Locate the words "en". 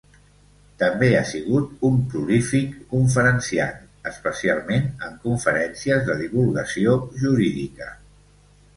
5.11-5.23